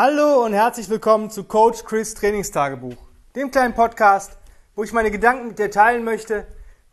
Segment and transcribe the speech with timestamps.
[0.00, 2.94] Hallo und herzlich willkommen zu Coach Chris Trainingstagebuch,
[3.34, 4.38] dem kleinen Podcast,
[4.76, 6.46] wo ich meine Gedanken mit dir teilen möchte,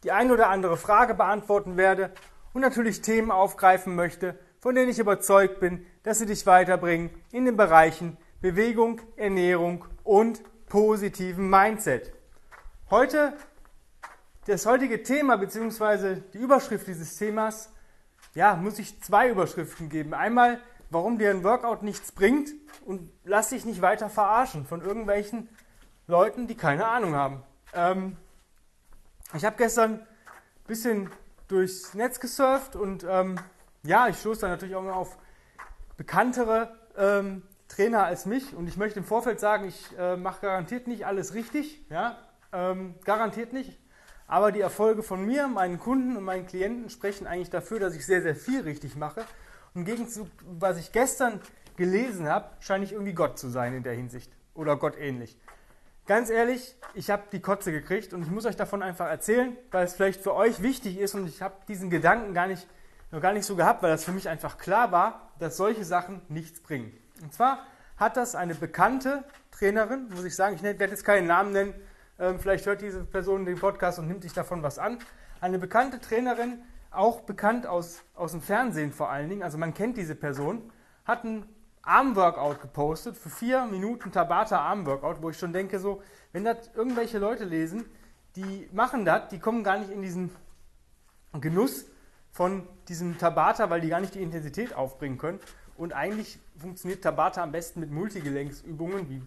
[0.03, 2.09] die ein oder andere Frage beantworten werde
[2.53, 7.45] und natürlich Themen aufgreifen möchte, von denen ich überzeugt bin, dass sie dich weiterbringen in
[7.45, 12.11] den Bereichen Bewegung, Ernährung und positiven Mindset.
[12.89, 13.33] Heute,
[14.47, 16.21] das heutige Thema bzw.
[16.33, 17.71] die Überschrift dieses Themas,
[18.33, 20.15] ja, muss ich zwei Überschriften geben.
[20.15, 20.59] Einmal
[20.89, 22.49] warum dir ein Workout nichts bringt
[22.85, 25.49] und lass dich nicht weiter verarschen von irgendwelchen
[26.07, 27.43] Leuten, die keine Ahnung haben.
[27.73, 28.17] Ähm,
[29.33, 30.07] ich habe gestern ein
[30.67, 31.09] bisschen
[31.47, 33.39] durchs Netz gesurft und ähm,
[33.83, 35.17] ja, ich stoße da natürlich auch mal auf
[35.97, 40.87] bekanntere ähm, Trainer als mich und ich möchte im Vorfeld sagen, ich äh, mache garantiert
[40.87, 42.17] nicht alles richtig, ja,
[42.53, 43.79] ähm, garantiert nicht.
[44.27, 48.05] Aber die Erfolge von mir, meinen Kunden und meinen Klienten sprechen eigentlich dafür, dass ich
[48.05, 49.23] sehr, sehr viel richtig mache
[49.75, 50.27] im Gegenzug,
[50.59, 51.39] was ich gestern
[51.75, 54.31] gelesen habe, scheine ich irgendwie Gott zu sein in der Hinsicht.
[54.53, 55.37] Oder Gott ähnlich.
[56.07, 59.85] Ganz ehrlich, ich habe die Kotze gekriegt und ich muss euch davon einfach erzählen, weil
[59.85, 62.67] es vielleicht für euch wichtig ist und ich habe diesen Gedanken gar nicht,
[63.11, 66.21] noch gar nicht so gehabt, weil das für mich einfach klar war, dass solche Sachen
[66.29, 66.93] nichts bringen.
[67.21, 67.59] Und zwar
[67.97, 71.73] hat das eine bekannte Trainerin, muss ich sagen, ich werde jetzt keinen Namen nennen,
[72.17, 74.99] ähm, vielleicht hört diese Person den Podcast und nimmt sich davon was an.
[75.41, 76.61] Eine bekannte Trainerin
[76.97, 80.71] auch bekannt aus, aus dem Fernsehen vor allen Dingen, also man kennt diese Person,
[81.05, 81.45] hat ein
[81.81, 86.01] Armworkout gepostet für vier Minuten Tabata Armworkout, wo ich schon denke, so,
[86.31, 87.85] wenn das irgendwelche Leute lesen,
[88.35, 90.31] die machen das, die kommen gar nicht in diesen
[91.39, 91.85] Genuss
[92.31, 95.39] von diesem Tabata, weil die gar nicht die Intensität aufbringen können.
[95.77, 99.21] Und eigentlich funktioniert Tabata am besten mit Multigelenksübungen wie,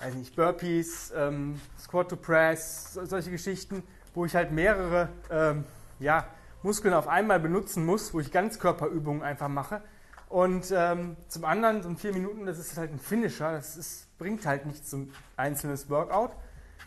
[0.00, 3.82] weiß nicht, Burpees, ähm, Squat to Press, solche Geschichten,
[4.14, 5.64] wo ich halt mehrere, ähm,
[5.98, 6.26] ja,
[6.64, 9.82] Muskeln auf einmal benutzen muss, wo ich Ganzkörperübungen einfach mache.
[10.30, 14.16] Und ähm, zum anderen, so ein 4 Minuten, das ist halt ein Finisher, das ist,
[14.18, 16.30] bringt halt nichts zum einzelnes Workout.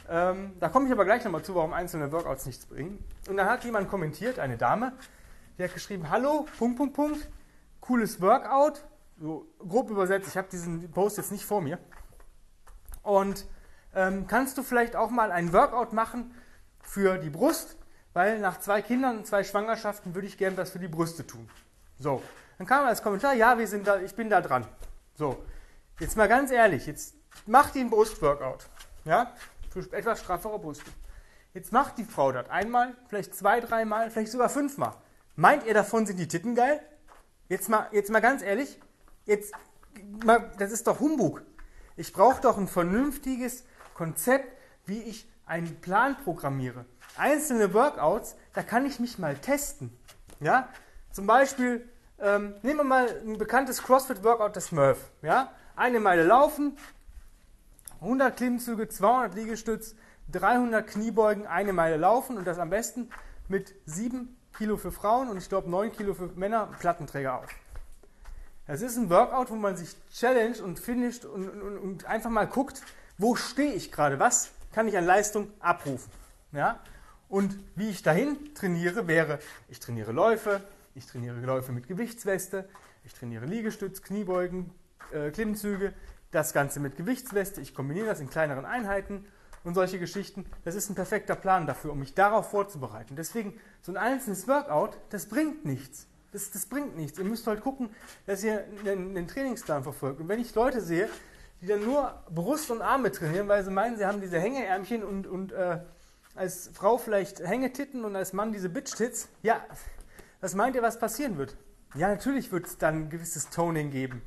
[0.09, 3.03] Ähm, da komme ich aber gleich nochmal zu, warum einzelne Workouts nichts bringen.
[3.29, 4.93] Und dann hat jemand kommentiert, eine Dame,
[5.57, 7.29] die hat geschrieben, hallo, Punkt, Punkt, Punkt,
[7.79, 8.83] cooles Workout,
[9.19, 11.77] so grob übersetzt, ich habe diesen Post jetzt nicht vor mir.
[13.03, 13.45] Und
[13.93, 16.33] ähm, kannst du vielleicht auch mal ein Workout machen
[16.81, 17.77] für die Brust,
[18.17, 21.47] weil nach zwei Kindern und zwei Schwangerschaften würde ich gerne was für die Brüste tun.
[21.99, 22.23] So,
[22.57, 24.65] dann kam als Kommentar, ja, wir sind da, ich bin da dran.
[25.13, 25.45] So,
[25.99, 27.13] jetzt mal ganz ehrlich, jetzt
[27.45, 28.65] macht die ein Brustworkout,
[29.05, 29.35] ja,
[29.69, 30.89] für etwas straffere Brüste.
[31.53, 34.95] Jetzt macht die Frau das einmal, vielleicht zwei, dreimal, vielleicht sogar fünfmal.
[35.35, 36.81] Meint ihr davon sind die Titten geil?
[37.49, 38.79] Jetzt mal, jetzt mal ganz ehrlich,
[39.25, 39.53] jetzt,
[40.25, 41.43] mal, das ist doch Humbug.
[41.95, 43.63] Ich brauche doch ein vernünftiges
[43.93, 44.57] Konzept,
[44.87, 46.85] wie ich einen Plan programmiere
[47.17, 49.91] einzelne Workouts, da kann ich mich mal testen.
[50.39, 50.69] Ja?
[51.11, 51.87] Zum Beispiel,
[52.19, 55.11] ähm, nehmen wir mal ein bekanntes CrossFit-Workout, das Smurf.
[55.21, 55.51] Ja?
[55.75, 56.77] Eine Meile laufen,
[58.01, 59.95] 100 Klimmzüge, 200 Liegestütz,
[60.31, 63.09] 300 Kniebeugen, eine Meile laufen und das am besten
[63.47, 67.47] mit 7 Kilo für Frauen und ich glaube 9 Kilo für Männer Plattenträger auf.
[68.65, 72.47] Das ist ein Workout, wo man sich challenge und finisht und, und, und einfach mal
[72.47, 72.81] guckt,
[73.17, 76.11] wo stehe ich gerade, was kann ich an Leistung abrufen.
[76.51, 76.79] Ja?
[77.29, 79.39] Und wie ich dahin trainiere, wäre,
[79.69, 80.61] ich trainiere Läufe,
[80.93, 82.69] ich trainiere Läufe mit Gewichtsweste,
[83.03, 84.69] ich trainiere Liegestütz, Kniebeugen,
[85.11, 85.93] äh, Klimmzüge,
[86.29, 89.25] das Ganze mit Gewichtsweste, ich kombiniere das in kleineren Einheiten
[89.63, 90.45] und solche Geschichten.
[90.63, 93.15] Das ist ein perfekter Plan dafür, um mich darauf vorzubereiten.
[93.15, 96.05] Deswegen, so ein einzelnes Workout, das bringt nichts.
[96.33, 97.17] Das, das bringt nichts.
[97.17, 97.89] Ihr müsst halt gucken,
[98.27, 100.21] dass ihr einen, einen Trainingsplan verfolgt.
[100.21, 101.09] Und wenn ich Leute sehe,
[101.61, 105.27] die dann nur Brust und Arme trainieren, weil sie meinen, sie haben diese Hängeärmchen und,
[105.27, 105.79] und äh,
[106.35, 109.65] als Frau vielleicht Hängetitten und als Mann diese Bitch-Tits, ja,
[110.39, 111.57] was meint ihr, was passieren wird?
[111.95, 114.21] Ja, natürlich wird es dann ein gewisses Toning geben.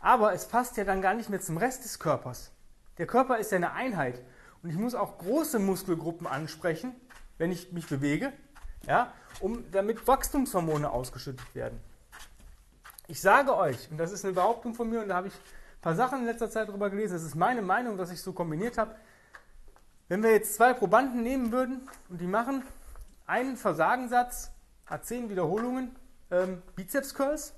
[0.00, 2.50] Aber es passt ja dann gar nicht mehr zum Rest des Körpers.
[2.98, 4.22] Der Körper ist ja eine Einheit.
[4.62, 6.94] Und ich muss auch große Muskelgruppen ansprechen,
[7.36, 8.32] wenn ich mich bewege,
[8.86, 11.80] ja, um, damit Wachstumshormone ausgeschüttet werden.
[13.06, 15.34] Ich sage euch, und das ist eine Behauptung von mir, und da habe ich
[15.84, 18.78] paar Sachen in letzter Zeit drüber gelesen, das ist meine Meinung, dass ich so kombiniert
[18.78, 18.96] habe,
[20.08, 22.62] wenn wir jetzt zwei Probanden nehmen würden und die machen
[23.26, 24.50] einen Versagensatz,
[24.86, 25.94] hat 10 Wiederholungen,
[26.30, 27.52] ähm, Bizeps Curls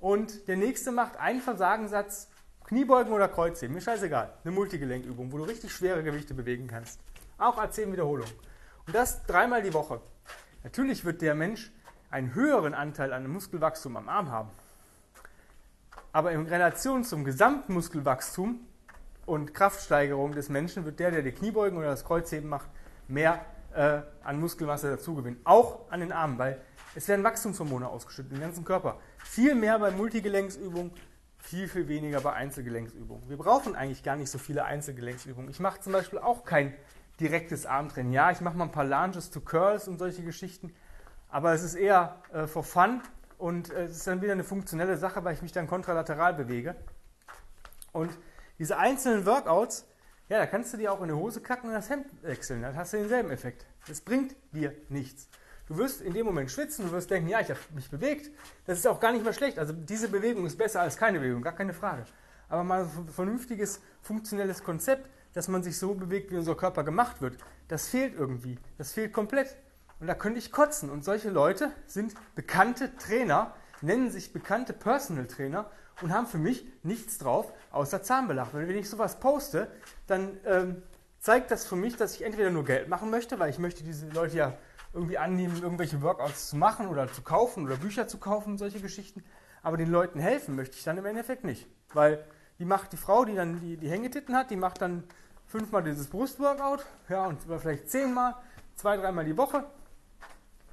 [0.00, 2.30] und der nächste macht einen Versagensatz,
[2.64, 6.98] Kniebeugen oder Kreuzheben, mir scheißegal, eine Multigelenkübung, wo du richtig schwere Gewichte bewegen kannst.
[7.38, 8.34] Auch A10 Wiederholungen.
[8.88, 10.00] Und das dreimal die Woche.
[10.64, 11.70] Natürlich wird der Mensch
[12.10, 14.50] einen höheren Anteil an Muskelwachstum am Arm haben.
[16.18, 18.58] Aber in Relation zum Gesamtmuskelwachstum
[19.24, 22.68] und Kraftsteigerung des Menschen wird der, der die Kniebeugen oder das Kreuzheben macht,
[23.06, 25.38] mehr äh, an Muskelmasse dazugewinnen.
[25.44, 26.60] Auch an den Armen, weil
[26.96, 28.98] es werden Wachstumshormone ausgeschüttet im ganzen Körper.
[29.18, 30.90] Viel mehr bei Multigelenksübungen,
[31.38, 33.28] viel, viel weniger bei Einzelgelenksübungen.
[33.28, 35.48] Wir brauchen eigentlich gar nicht so viele Einzelgelenksübungen.
[35.48, 36.74] Ich mache zum Beispiel auch kein
[37.20, 38.12] direktes Armtraining.
[38.12, 40.74] Ja, ich mache mal ein paar Lunges to Curls und solche Geschichten,
[41.28, 43.02] aber es ist eher äh, for fun
[43.38, 46.74] und äh, es ist dann wieder eine funktionelle Sache, weil ich mich dann kontralateral bewege.
[47.92, 48.10] Und
[48.58, 49.86] diese einzelnen Workouts,
[50.28, 52.62] ja, da kannst du dir auch in die Hose kacken und das Hemd wechseln.
[52.62, 53.64] Dann hast du denselben Effekt.
[53.86, 55.28] Das bringt dir nichts.
[55.66, 58.30] Du wirst in dem Moment schwitzen, du wirst denken, ja, ich habe mich bewegt.
[58.66, 59.58] Das ist auch gar nicht mehr schlecht.
[59.58, 62.04] Also diese Bewegung ist besser als keine Bewegung, gar keine Frage.
[62.48, 67.20] Aber mal ein vernünftiges, funktionelles Konzept, dass man sich so bewegt, wie unser Körper gemacht
[67.20, 67.36] wird,
[67.68, 68.58] das fehlt irgendwie.
[68.78, 69.56] Das fehlt komplett.
[70.00, 70.90] Und da könnte ich kotzen.
[70.90, 75.70] Und solche Leute sind bekannte Trainer, nennen sich bekannte Personal Trainer
[76.02, 78.48] und haben für mich nichts drauf außer Zahnbelach.
[78.52, 79.68] Wenn ich sowas poste,
[80.06, 80.82] dann ähm,
[81.18, 84.08] zeigt das für mich, dass ich entweder nur Geld machen möchte, weil ich möchte diese
[84.10, 84.58] Leute ja
[84.94, 89.22] irgendwie annehmen, irgendwelche Workouts zu machen oder zu kaufen oder Bücher zu kaufen solche Geschichten.
[89.62, 91.66] Aber den Leuten helfen möchte ich dann im Endeffekt nicht.
[91.92, 92.24] Weil
[92.58, 95.04] die macht die Frau, die dann die, die Hängetitten hat, die macht dann
[95.46, 98.34] fünfmal dieses Brustworkout, ja, und vielleicht zehnmal,
[98.74, 99.64] zwei, dreimal die Woche.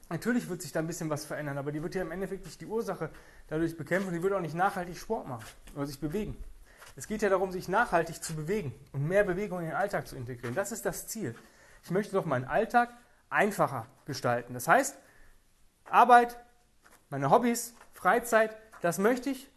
[0.10, 2.62] Natürlich wird sich da ein bisschen was verändern, aber die wird ja im Endeffekt nicht
[2.62, 3.10] die Ursache
[3.48, 4.14] dadurch bekämpfen.
[4.14, 6.38] Die wird auch nicht nachhaltig Sport machen oder sich bewegen.
[6.96, 10.16] Es geht ja darum, sich nachhaltig zu bewegen und mehr Bewegung in den Alltag zu
[10.16, 10.56] integrieren.
[10.56, 11.36] Das ist das Ziel.
[11.84, 12.90] Ich möchte doch meinen Alltag
[13.30, 14.54] einfacher gestalten.
[14.54, 14.96] Das heißt,
[15.90, 16.38] Arbeit,
[17.10, 19.50] meine Hobbys, Freizeit, das möchte ich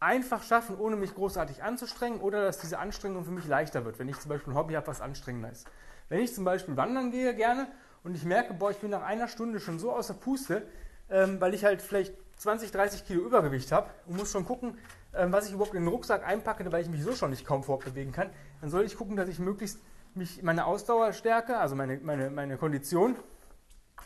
[0.00, 4.08] einfach schaffen, ohne mich großartig anzustrengen oder dass diese Anstrengung für mich leichter wird, wenn
[4.08, 5.66] ich zum Beispiel ein Hobby habe, was anstrengender ist.
[6.08, 7.66] Wenn ich zum Beispiel wandern gehe gerne
[8.08, 10.62] und ich merke, boah, ich bin nach einer Stunde schon so außer Puste,
[11.10, 14.78] ähm, weil ich halt vielleicht 20, 30 Kilo Übergewicht habe und muss schon gucken,
[15.14, 17.62] ähm, was ich überhaupt in den Rucksack einpacke, weil ich mich so schon nicht kaum
[17.62, 18.30] fortbewegen kann,
[18.62, 19.80] dann soll ich gucken, dass ich möglichst
[20.14, 23.14] mich meine Ausdauer stärke, also meine, meine, meine Kondition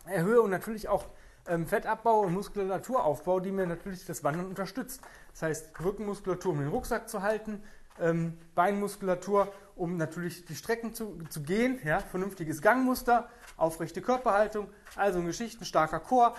[0.05, 1.07] erhöhe und natürlich auch
[1.47, 5.01] ähm, Fettabbau und Muskulaturaufbau, die mir natürlich das Wandern unterstützt.
[5.31, 7.63] Das heißt, Rückenmuskulatur, um den Rucksack zu halten,
[8.01, 15.19] ähm, Beinmuskulatur, um natürlich die Strecken zu, zu gehen, ja, vernünftiges Gangmuster, aufrechte Körperhaltung, also
[15.19, 16.35] ein Geschichten, starker Chor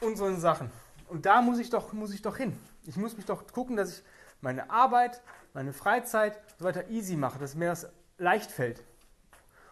[0.00, 0.70] und so Sachen.
[1.08, 2.58] Und da muss ich doch, muss ich doch hin.
[2.86, 4.04] Ich muss mich doch gucken, dass ich
[4.40, 5.22] meine Arbeit,
[5.52, 8.82] meine Freizeit so weiter easy mache, dass mir das leicht fällt.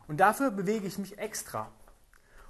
[0.09, 1.71] Und dafür bewege ich mich extra.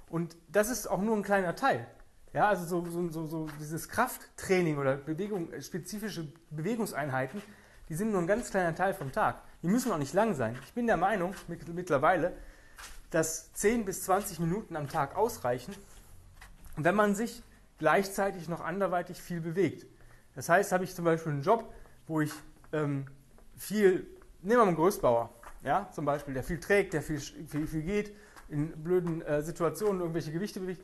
[0.09, 1.87] Und das ist auch nur ein kleiner Teil.
[2.33, 7.41] Ja, also so, so, so, so dieses Krafttraining oder Bewegung, spezifische Bewegungseinheiten,
[7.89, 9.41] die sind nur ein ganz kleiner Teil vom Tag.
[9.63, 10.59] Die müssen auch nicht lang sein.
[10.65, 12.33] Ich bin der Meinung mittlerweile,
[13.09, 15.73] dass 10 bis 20 Minuten am Tag ausreichen,
[16.75, 17.41] wenn man sich
[17.79, 19.85] gleichzeitig noch anderweitig viel bewegt.
[20.35, 21.73] Das heißt, habe ich zum Beispiel einen Job,
[22.07, 22.31] wo ich
[22.73, 23.05] ähm,
[23.55, 24.05] viel,
[24.41, 25.33] nehmen wir mal einen Gerüstbauer,
[25.63, 28.13] ja, zum Beispiel, der viel trägt, der viel, viel, viel geht,
[28.49, 30.83] in blöden äh, Situationen irgendwelche Gewichte bewegt,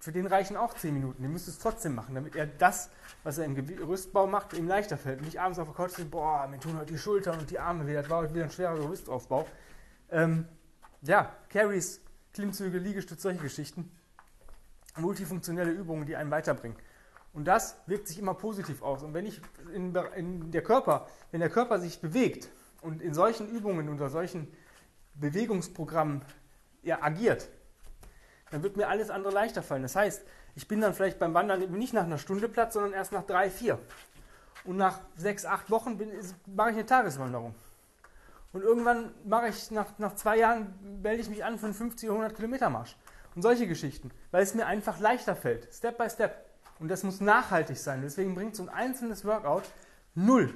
[0.00, 1.22] für den reichen auch 10 Minuten.
[1.22, 2.90] Den müsst es trotzdem machen, damit er das,
[3.22, 5.20] was er im Gerüstbau macht, ihm leichter fällt.
[5.20, 7.86] Nicht abends auf der Couch sitzt, boah, mir tun heute die Schultern und die Arme
[7.86, 9.46] weh, das war heute wieder ein schwerer Gerüstaufbau.
[10.10, 10.46] Ähm,
[11.02, 12.00] ja, Carries,
[12.32, 13.90] Klimmzüge, Liegestütze, solche Geschichten.
[14.96, 16.76] Multifunktionelle Übungen, die einen weiterbringen.
[17.32, 19.02] Und das wirkt sich immer positiv aus.
[19.02, 19.40] Und wenn ich
[19.72, 22.50] in, in der Körper, wenn der Körper sich bewegt,
[22.82, 24.48] und in solchen Übungen, unter solchen
[25.14, 26.22] Bewegungsprogrammen
[26.82, 27.48] ja, agiert,
[28.50, 29.82] dann wird mir alles andere leichter fallen.
[29.82, 30.22] Das heißt,
[30.54, 33.50] ich bin dann vielleicht beim Wandern nicht nach einer Stunde Platz, sondern erst nach drei,
[33.50, 33.78] vier.
[34.64, 36.10] Und nach sechs, acht Wochen bin,
[36.46, 37.54] mache ich eine Tageswanderung.
[38.52, 42.08] Und irgendwann mache ich, nach, nach zwei Jahren melde ich mich an für einen 50
[42.08, 42.96] oder 100 Kilometer Marsch.
[43.36, 46.46] Und solche Geschichten, weil es mir einfach leichter fällt, Step by Step.
[46.80, 48.02] Und das muss nachhaltig sein.
[48.02, 49.64] Deswegen bringt so ein einzelnes Workout
[50.14, 50.52] null.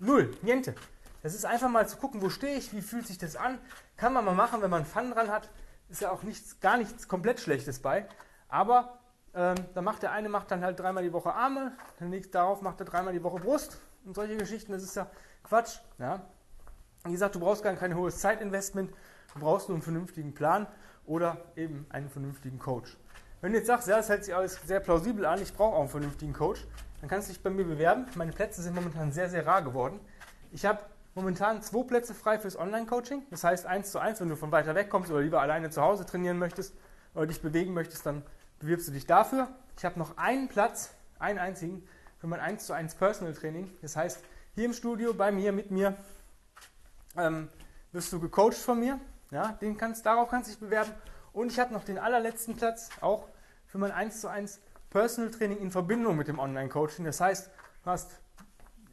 [0.00, 0.36] Null.
[0.42, 0.74] Niente.
[1.22, 3.58] Das ist einfach mal zu gucken, wo stehe ich, wie fühlt sich das an.
[3.96, 5.48] Kann man mal machen, wenn man Fun dran hat.
[5.88, 8.06] Ist ja auch nichts, gar nichts komplett Schlechtes bei.
[8.48, 8.98] Aber
[9.34, 12.62] ähm, dann macht der eine macht dann halt dreimal die Woche Arme, der nächste darauf
[12.62, 14.72] macht er dreimal die Woche Brust und solche Geschichten.
[14.72, 15.06] Das ist ja
[15.42, 15.78] Quatsch.
[15.98, 16.22] Ja?
[17.04, 18.92] Wie gesagt, du brauchst gar kein hohes Zeitinvestment.
[19.34, 20.66] Du brauchst nur einen vernünftigen Plan
[21.06, 22.96] oder eben einen vernünftigen Coach.
[23.40, 25.80] Wenn du jetzt sagst, ja, das hält sich alles sehr plausibel an, ich brauche auch
[25.80, 26.66] einen vernünftigen Coach,
[27.00, 28.06] dann kannst du dich bei mir bewerben.
[28.16, 30.00] Meine Plätze sind momentan sehr, sehr rar geworden.
[30.50, 30.80] Ich habe
[31.18, 33.24] momentan zwei Plätze frei fürs Online-Coaching.
[33.30, 35.82] Das heißt, eins zu eins, wenn du von weiter weg kommst oder lieber alleine zu
[35.82, 36.74] Hause trainieren möchtest
[37.14, 38.22] oder dich bewegen möchtest, dann
[38.60, 39.48] bewirbst du dich dafür.
[39.76, 41.86] Ich habe noch einen Platz, einen einzigen,
[42.18, 43.68] für mein 1 zu 1 Personal Training.
[43.82, 44.20] Das heißt,
[44.54, 45.96] hier im Studio, bei mir, mit mir,
[47.16, 47.48] ähm,
[47.90, 49.00] wirst du gecoacht von mir.
[49.32, 50.92] Ja, den kannst, darauf kannst du dich bewerben.
[51.32, 53.28] Und ich habe noch den allerletzten Platz, auch
[53.66, 54.60] für mein 1 zu 1
[54.90, 57.04] Personal Training in Verbindung mit dem Online-Coaching.
[57.04, 57.50] Das heißt,
[57.84, 58.12] du hast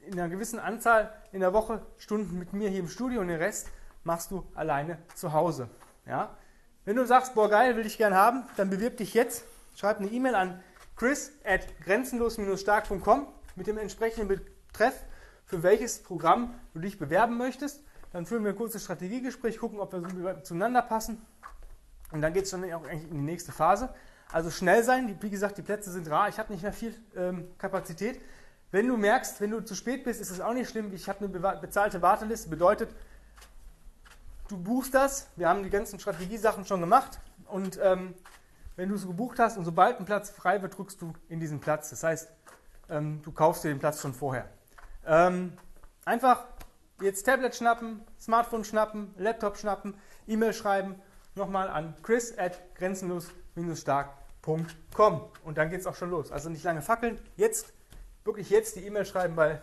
[0.06, 3.38] in einer gewissen Anzahl in der Woche Stunden mit mir hier im Studio und den
[3.38, 3.68] Rest
[4.04, 5.70] machst du alleine zu Hause.
[6.06, 6.36] Ja?
[6.86, 9.46] Wenn du sagst, boah geil, will ich gern haben, dann bewirb dich jetzt.
[9.76, 10.64] Schreib eine E-Mail an
[10.96, 15.04] chris at grenzenlos-stark.com mit dem entsprechenden Betreff
[15.46, 17.82] für welches Programm du dich bewerben möchtest.
[18.14, 21.22] Dann führen wir ein kurzes Strategiegespräch, gucken, ob wir zueinander passen.
[22.12, 23.94] Und dann geht es dann auch eigentlich in die nächste Phase.
[24.32, 27.48] Also schnell sein, wie gesagt, die Plätze sind rar, ich habe nicht mehr viel ähm,
[27.58, 28.20] Kapazität.
[28.72, 30.94] Wenn du merkst, wenn du zu spät bist, ist es auch nicht schlimm.
[30.94, 32.90] Ich habe eine bezahlte Warteliste, bedeutet,
[34.48, 35.28] du buchst das.
[35.36, 37.20] Wir haben die ganzen Strategiesachen schon gemacht.
[37.48, 38.16] Und ähm,
[38.76, 41.60] wenn du es gebucht hast und sobald ein Platz frei wird, drückst du in diesen
[41.60, 41.90] Platz.
[41.90, 42.30] Das heißt,
[42.90, 44.50] ähm, du kaufst dir den Platz schon vorher.
[45.06, 45.54] Ähm,
[46.04, 46.44] einfach
[47.02, 49.96] jetzt Tablet schnappen, Smartphone schnappen, Laptop schnappen,
[50.28, 51.02] E-Mail schreiben,
[51.36, 56.32] nochmal an chris at grenzenlos-stark.com und dann geht es auch schon los.
[56.32, 57.74] Also nicht lange fackeln, jetzt,
[58.26, 59.62] wirklich jetzt die E-Mail schreiben, weil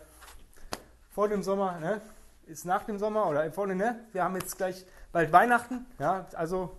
[1.10, 2.00] vor dem Sommer, ne,
[2.46, 6.26] ist nach dem Sommer oder vor dem, ne, wir haben jetzt gleich bald Weihnachten, ja,
[6.34, 6.76] also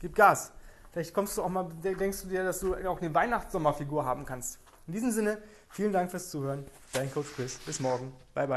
[0.00, 0.50] gib Gas.
[0.92, 4.58] Vielleicht kommst du auch mal, denkst du dir, dass du auch eine Weihnachtssommerfigur haben kannst.
[4.86, 5.38] In diesem Sinne,
[5.68, 6.64] vielen Dank fürs Zuhören.
[6.92, 7.58] Dein Coach Chris.
[7.58, 8.12] Bis morgen.
[8.32, 8.54] Bye, bye.